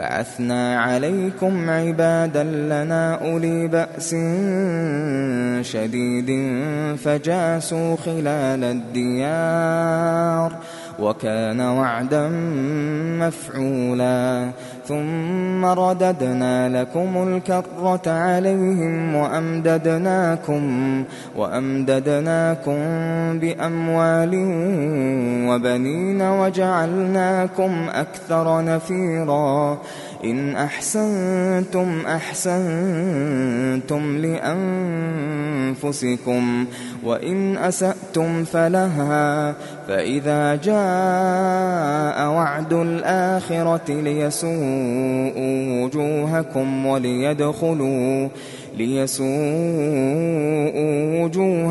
[0.00, 4.10] بعثنا عليكم عبادا لنا أولي بأس
[5.72, 6.30] شديد
[6.96, 10.52] فجاسوا خلال الديار
[10.98, 12.28] وكان وعدا
[13.20, 14.50] مفعولا
[14.86, 20.64] ثم رددنا لكم الكرة عليهم وأمددناكم
[21.36, 22.78] وأمددناكم
[23.38, 24.34] بأموال
[25.48, 29.78] وبنين وجعلناكم أكثر نفيرا
[30.24, 32.58] إن أحسنتم أحسنتم
[35.76, 36.66] لأنفسكم
[37.04, 39.54] وإن أسأتم فلها
[39.88, 48.28] فإذا جاء وعد الآخرة ليسوءوا وجوهكم وليدخلوا
[48.76, 49.30] ليسوءوا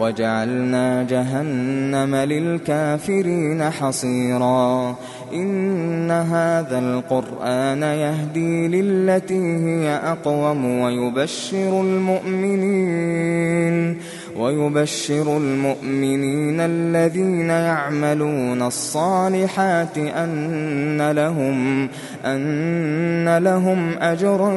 [0.00, 4.96] وجعلنا جهنم للكافرين حصيرا.
[5.34, 13.96] إن هذا القرآن يهدي للتي هي أقوم ويبشر المؤمنين.
[14.38, 21.88] ويبشر المؤمنين الذين يعملون الصالحات أن لهم
[22.24, 24.56] أن لهم أجرا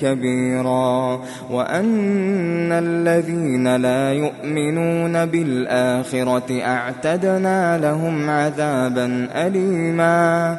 [0.00, 10.58] كبيرا وأن الذين لا يؤمنون بالآخرة أعتدنا لهم عذابا أليما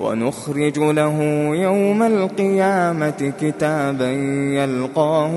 [0.00, 1.20] ونخرج له
[1.54, 4.10] يوم القيامة كتابا
[4.54, 5.30] يلقاه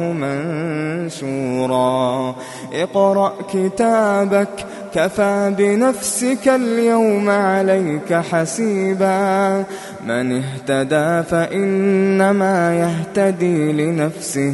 [1.11, 2.35] منشورا.
[2.73, 9.63] اقرأ كتابك كفى بنفسك اليوم عليك حسيبا.
[10.07, 14.53] من اهتدى فإنما يهتدي لنفسه.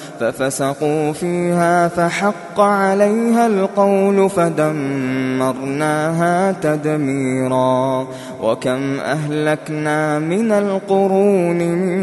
[1.87, 4.91] فحق عليها القول فدمرناها
[6.51, 8.07] تدميرا.
[8.43, 12.01] وكم أهلكنا من القرون من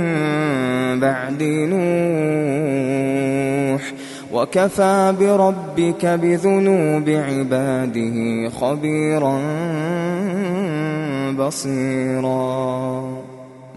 [1.01, 1.79] بعد نوح.
[4.33, 9.41] وكفى بربك بذنوب عباده خبيرا
[11.39, 13.18] بصيرا.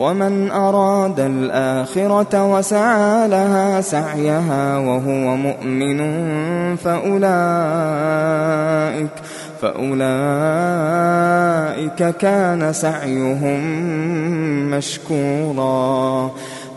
[0.00, 6.00] ومن أراد الآخرة وسعى لها سعيها وهو مؤمن
[6.76, 7.20] فأولئك
[9.62, 10.00] فأولئك
[12.16, 13.60] كان سعيهم
[14.70, 16.30] مشكورا.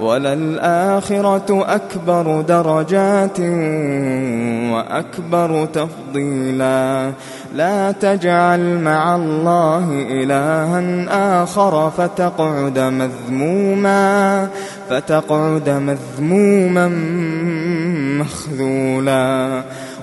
[0.00, 3.40] وللآخرة أكبر درجات
[4.72, 7.12] وأكبر تفضيلا.
[7.54, 14.48] لا تجعل مع الله إلها آخر فتقعد مذموما
[14.90, 16.88] فتقعد مذموما
[18.20, 19.62] مخذولا.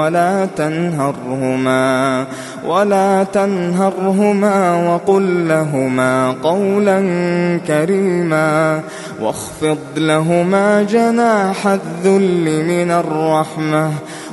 [0.00, 2.26] ولا تنهرهما
[2.66, 7.00] ولا تنهرهما وقل لهما قولا
[7.66, 8.80] كريما
[9.20, 13.90] واخفض لهما جناح الذل من الرحمة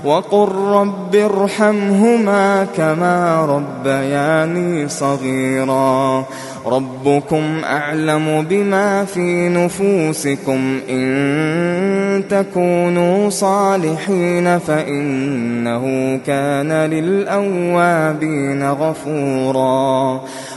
[0.08, 6.26] وقل رب ارحمهما كما ربياني صغيرا.
[6.66, 10.80] ربكم أعلم بما في نفوسكم.
[10.90, 20.22] إن تكونوا صالحين فإنه كان للأوابين غفورا.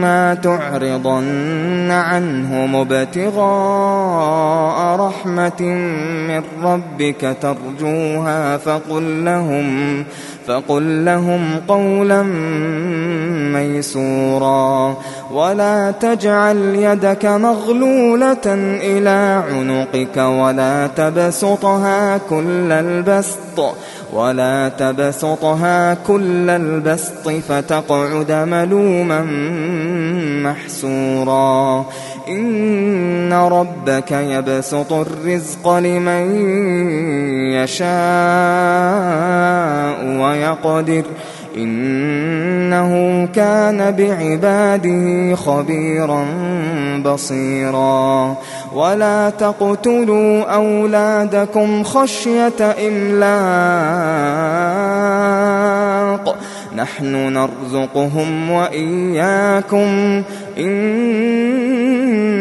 [0.00, 3.40] وإما تعرضن عنهم ابتغاء
[4.96, 5.62] رحمة
[6.28, 10.04] من ربك ترجوها فقل لهم
[10.46, 12.22] فقل لهم قولا
[13.52, 14.96] ميسورا
[15.32, 18.46] ولا تجعل يدك مغلولة
[18.82, 23.74] إلى عنقك ولا تبسطها كل البسط
[24.12, 29.22] ولا تبسطها كل البسط فتقعد ملوما
[30.42, 31.86] محسورا
[32.28, 36.36] إن ربك يبسط الرزق لمن
[37.52, 37.90] يشاء
[40.20, 41.04] ويقدر
[41.56, 46.24] إنه كان بعباده خبيرا
[47.04, 48.36] بصيرا.
[48.74, 53.50] ولا تقتلوا أولادكم خشية إملاق.
[56.76, 60.22] نحن نرزقهم وإياكم.
[60.58, 61.69] إن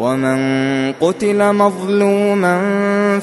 [0.00, 2.60] ومن قتل مظلوما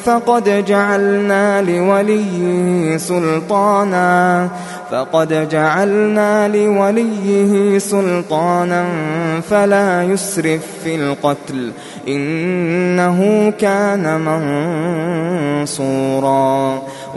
[0.05, 4.49] فقد جعلنا لوليه سلطانا
[4.91, 8.85] فقد جعلنا لوليه سلطانا
[9.49, 11.71] فلا يسرف في القتل
[12.07, 14.21] إنه كان
[15.61, 16.81] منصورا.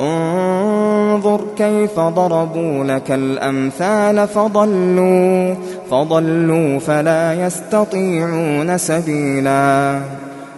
[0.00, 5.54] انظر كيف ضربوا لك الأمثال فضلوا
[5.90, 10.00] فضلوا فلا يستطيعون سبيلا.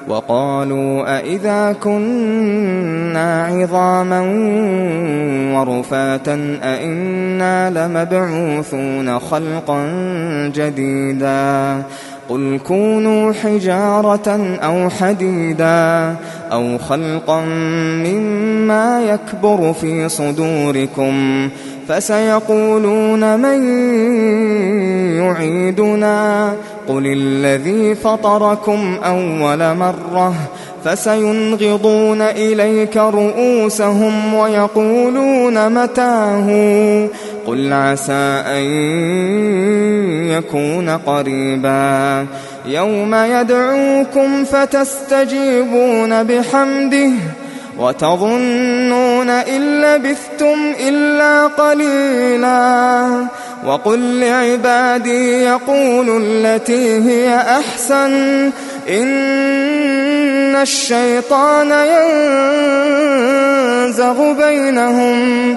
[0.09, 4.21] وقالوا أإذا كنا عظاما
[5.55, 9.87] ورفاتا أإنا لمبعوثون خلقا
[10.55, 11.83] جديدا.
[12.33, 16.17] قل كونوا حجارة أو حديدا
[16.53, 17.41] أو خلقا
[18.05, 21.49] مما يكبر في صدوركم
[21.89, 23.63] فسيقولون من
[25.19, 26.53] يعيدنا
[26.89, 30.35] قل الذي فطركم أول مرة
[30.85, 36.49] فسينغضون إليك رؤوسهم ويقولون متاه
[37.47, 38.65] قل عسى أن
[40.31, 42.27] يكون قريبا
[42.67, 47.11] يوم يدعوكم فتستجيبون بحمده
[47.79, 53.27] وتظنون إن لبثتم إلا قليلا
[53.67, 58.51] وقل لعبادي يقولوا التي هي أحسن
[58.89, 61.71] إن الشيطان
[63.83, 65.57] ينزغ بينهم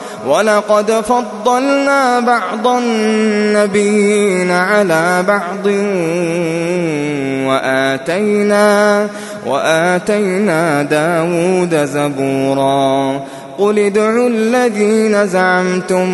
[0.27, 5.67] ولقد فضلنا بعض النبيين على بعض
[7.47, 9.07] وآتينا
[9.45, 13.19] وآتينا داود زبورا.
[13.57, 16.09] قل ادعوا الذين زعمتم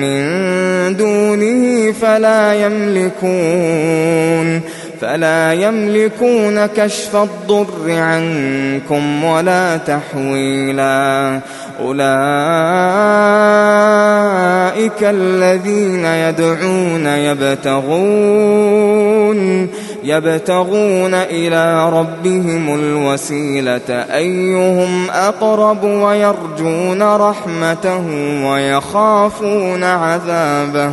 [0.00, 4.60] من دونه فلا يملكون.
[5.00, 11.40] فلا يملكون كشف الضر عنكم ولا تحويلا.
[11.80, 11.98] أولئك
[15.02, 18.18] الذين يدعون يبتغون
[20.04, 23.90] يبتغون إلى ربهم الوسيلة.
[23.90, 28.06] أيهم أقرب ويرجون رحمته
[28.50, 30.92] ويخافون عذابه.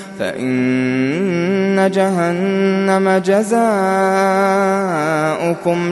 [0.21, 3.55] فإن جهنم جزاؤكم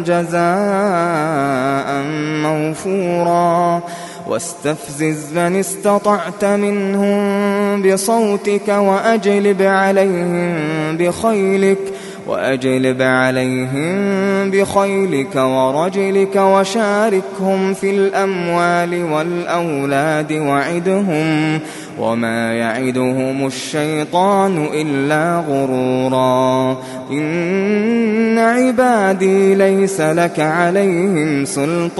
[0.03, 2.03] جزاء
[2.43, 3.81] موفورا.
[4.27, 10.57] واستفزز من استطعت منهم بصوتك وأجلب عليهم
[10.97, 11.93] بخيلك.
[12.29, 21.59] وأجلب عليهم بخيلك ورجلك وشاركهم في الأموال والأولاد وعدهم
[21.99, 26.77] وما يعدهم الشيطان إلا غرورا.
[27.11, 31.99] إن عبادي ليس لك عليهم سلطان.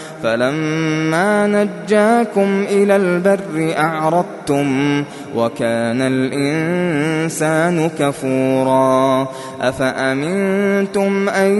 [0.23, 5.03] فلما نجاكم إلى البر أعرضتم
[5.35, 9.27] وكان الإنسان كفورا
[9.61, 11.51] أفأمنتم أن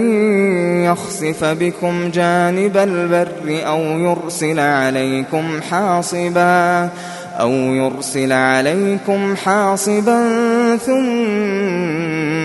[0.84, 6.88] يخسف بكم جانب البر أو يرسل عليكم حاصبا
[7.40, 10.20] أو يرسل عليكم حاصبا
[10.76, 12.01] ثم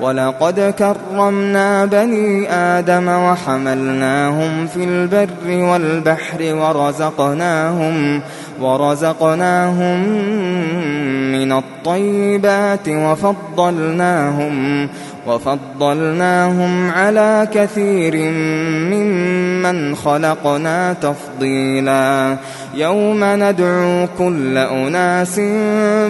[0.00, 8.20] ولقد كرمنا بني آدم وحملناهم في البر والبحر ورزقناهم
[8.60, 10.08] ورزقناهم
[11.32, 14.88] من الطيبات وفضلناهم
[15.26, 22.36] وفضلناهم على كثير ممن ممن خلقنا تفضيلا
[22.74, 25.40] يوم ندعو كل أناس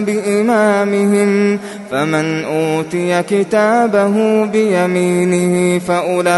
[0.05, 1.59] بإمامهم
[1.91, 6.33] فمن أوتي كتابه بيمينه فأولئك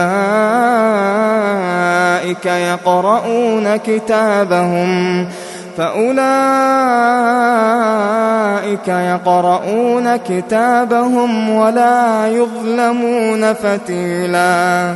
[2.46, 5.28] يقرؤون كتابهم
[5.78, 6.16] فأولئك
[8.88, 14.96] يقرؤون كتابهم ولا يظلمون فتيلا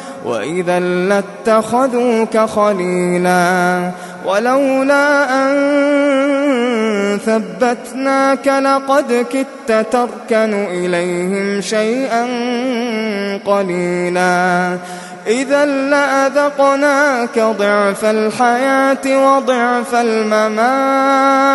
[0.25, 3.91] وإذا لاتخذوك خليلا
[4.25, 5.51] ولولا أن
[7.25, 12.25] ثبتناك لقد كدت تركن إليهم شيئا
[13.45, 14.77] قليلا
[15.27, 21.51] إذا لأذقناك ضعف الحياة وضعف الممات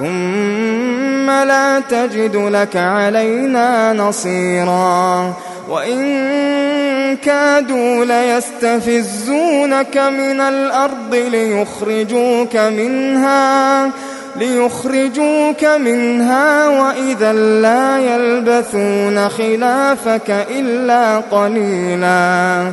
[0.00, 5.32] ثم لا تجد لك علينا نصيرا.
[5.68, 13.90] وإن كادوا ليستفزونك من الأرض ليخرجوك منها
[14.36, 22.72] ليخرجوك منها وإذا لا يلبثون خلافك إلا قليلا.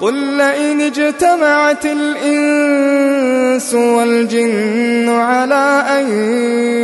[0.00, 6.12] قل لئن اجتمعت الإنس والجن على أن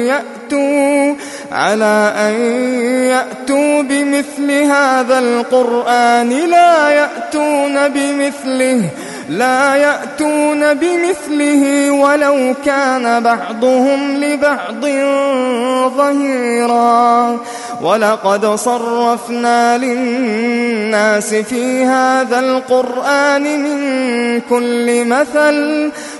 [0.07, 1.15] يأتوا
[1.53, 2.35] على أن
[3.11, 8.91] يأتوا بمثل هذا القرآن لا يأتون بمثله.
[9.29, 14.87] لا يأتون بمثله ولو كان بعضهم لبعض
[15.97, 17.39] ظهيرا.
[17.83, 25.93] ولقد صرفنا للناس في هذا القرآن من كل مثل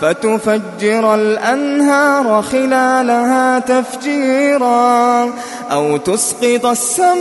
[0.00, 5.30] فتفجر الأنهار خلالها تفجيرا
[5.72, 7.20] أو تسقط السماء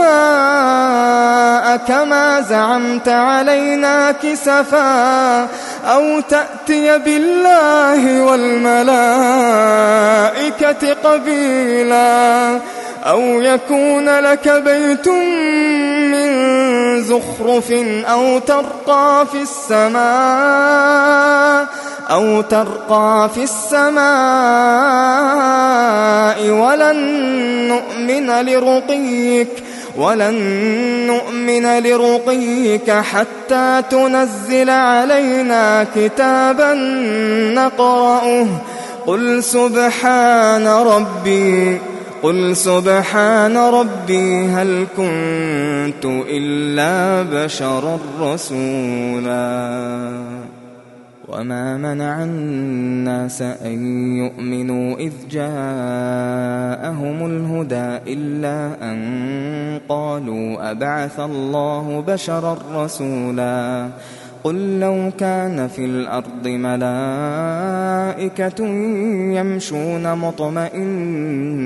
[1.77, 5.41] كما زعمت علينا كسفا
[5.85, 8.93] أو تأتي بالله والملائكة
[11.03, 12.59] قبيلا
[13.03, 15.07] أو يكون لك بيت
[16.11, 16.49] من
[17.03, 17.71] زخرف
[18.05, 19.99] أو ترقى في السماء
[22.09, 23.99] أو ترقى في السماء
[26.49, 26.97] ولن
[27.67, 29.49] نؤمن لرقيك
[29.97, 30.35] ولن
[31.07, 36.73] نؤمن لرقيك حتى تنزل علينا كتابا
[37.53, 38.47] نقرأه
[39.07, 41.77] قل سبحان ربي
[42.23, 49.49] قل سبحان ربي هل كنت إلا بشرا رسولا.
[51.27, 53.77] وما منع الناس أن
[54.17, 63.89] يؤمنوا إذ جاءهم الهدى إلا أن قالوا أبعث الله بشرا رسولا.
[64.43, 66.85] قل لو كان في الأرض ملائكة
[69.37, 71.59] يمشون مطمئنين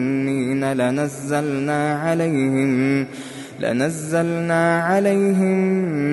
[0.73, 3.05] لنزلنا عليهم
[3.59, 5.57] لنزلنا عليهم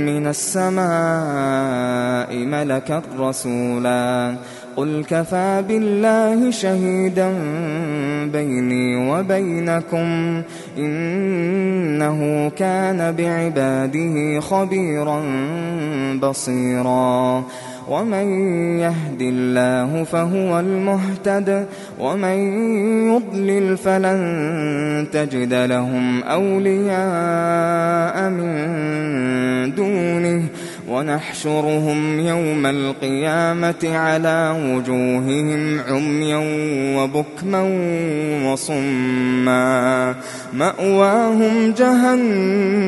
[0.06, 0.80] من السماء
[2.36, 4.36] ملكا رسولا.
[4.76, 7.33] قل كفى بالله شهيدا
[8.33, 10.42] بيني وبينكم
[10.78, 15.22] إنه كان بعباده خبيرا
[16.22, 17.44] بصيرا
[17.90, 18.26] ومن
[18.78, 21.66] يهد الله فهو المهتد
[22.00, 22.38] ومن
[23.11, 29.99] يضلل فلن تجد لهم أولياء من دونه
[30.90, 36.40] ونحشرهم يوم القيامة على وجوههم عميا
[36.98, 37.62] وبكما
[38.53, 40.14] وصما.
[40.53, 42.81] مأواهم جهنم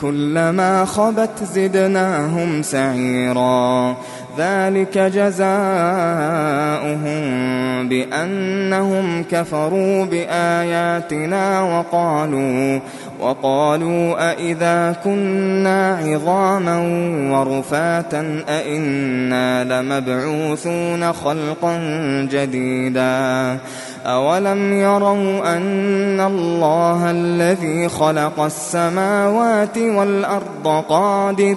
[0.00, 3.96] كلما خبت زدناهم سعيرا.
[4.38, 5.54] ذلك جزاؤهم
[7.88, 12.80] بأنهم كفروا بآياتنا وقالوا
[13.20, 16.78] وقالوا أإذا كنا عظاما
[17.32, 21.78] ورفاتا أإنا لمبعوثون خلقا
[22.30, 23.58] جديدا
[24.06, 31.56] أولم يروا أن الله الذي خلق السماوات والأرض قادر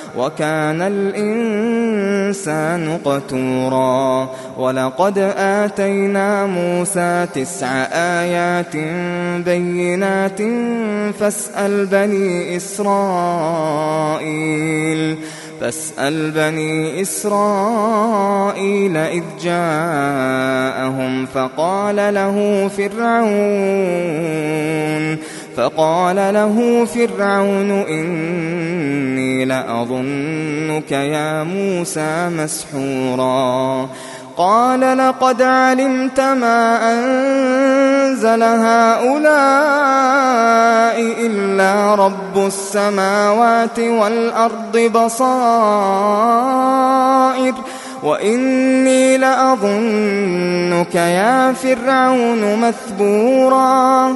[0.17, 4.29] وكان الإنسان قتورا.
[4.57, 8.75] ولقد آتينا موسى تسع آيات
[9.45, 10.41] بينات
[11.19, 13.91] فاسأل بني إسرائيل.
[15.61, 23.21] فاسأل بني إسرائيل إذ جاءهم فقال له فرعون
[25.57, 33.89] فقال له فرعون إني لأظنك يا موسى مسحورا.
[34.37, 39.31] قال لقد علمت ما أنزل هؤلاء
[41.25, 45.53] إلا رب السماوات والأرض بصائر
[48.03, 54.15] وإني لأظنك يا فرعون مثبورا.